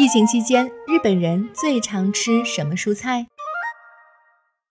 [0.00, 3.26] 疫情期间，日本人最常吃什么蔬菜？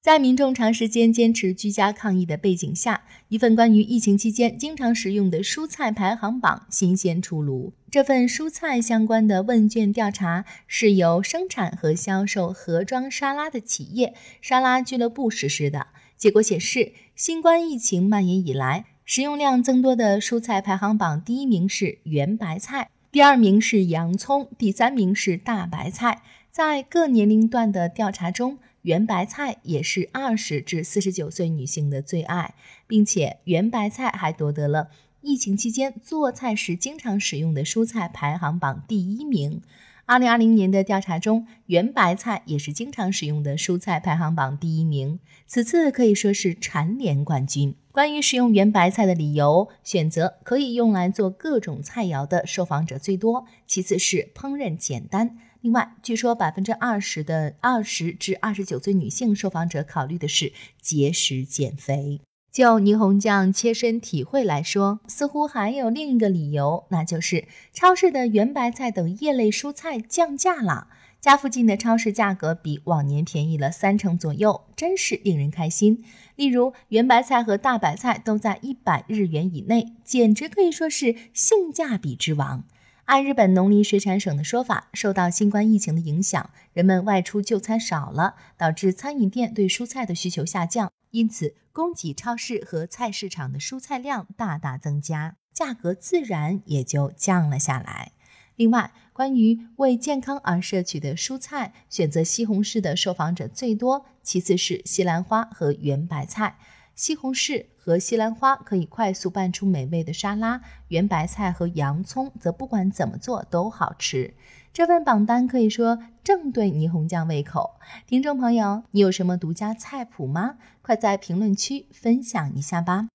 [0.00, 7.74] 在民众长时间坚持居家抗疫的背景下，一份关于疫情期间经常食用的蔬菜排行榜新鲜出炉。
[7.90, 15.88] 这份蔬菜相关的问卷调查是由生产和销售盒装沙拉的企业沙拉俱乐部实施的。
[16.16, 22.88] 结果显示，新冠疫情蔓延以来，食用量增多的蔬菜排行榜第一名是圆白菜。
[23.18, 26.22] 第二名是洋葱，第三名是大白菜。
[26.52, 32.54] 在各年龄段的调查中，圆白菜也是二十至四十九岁女性的最爱，
[32.86, 34.90] 并且圆白菜还夺得了
[35.20, 39.62] 疫情期间做菜时经常使用的蔬菜排行榜第一名。
[40.08, 47.76] 二零二零年的调查中，圆白菜也是经常使用的蔬菜排行榜第一名，此次可以说是蝉联冠军。
[47.92, 55.36] 关于使用圆白菜的理由，选择可以用来做各种菜肴的受访者最多，其次是烹饪简单。
[55.60, 62.22] 另外，据说百分之二十的二十至二十九岁女性受访者考虑的是节食减肥。
[62.50, 70.88] 就霓虹酱切身体会来说，似乎还有另一个理由，那就是超市的圆白菜等叶类蔬菜降价了。
[71.20, 76.04] 家附近的超市价格比往年便宜了三成左右，真是令人开心。
[76.36, 82.64] 例如，圆白菜和大白菜都在一百日元以内，简直可以说是性价比之王。
[83.08, 98.12] 按日本农林水产省的说法，受到新冠疫情的影响，人们外出就餐少了，导致餐饮店对蔬菜的需求下降，因此供给超市和菜市场的蔬菜量大大增加，价格自然也就降了下来。
[98.56, 106.58] 另外，关于为健康而摄取的蔬菜，选择西红柿的受访者最多，其次是西兰花和圆白菜。
[106.98, 114.34] 西红柿和西兰花可以快速拌出美味的沙拉，圆白菜和洋葱则不管怎么做都好吃。
[114.72, 117.78] 这份榜单可以说正对霓虹酱胃口。
[118.08, 120.56] 听众朋友，你有什么独家菜谱吗？
[120.82, 123.06] 快在评论区分享一下吧。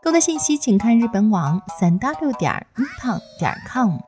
[0.00, 3.98] 更多信息，请看日本网三 w 点一胖点 com。